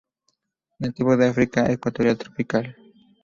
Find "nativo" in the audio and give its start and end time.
0.79-1.15